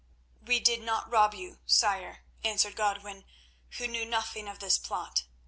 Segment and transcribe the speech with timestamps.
[0.41, 3.23] "We did not rob you, sire," answered Godwin,
[3.77, 5.25] "who knew nothing of this plot.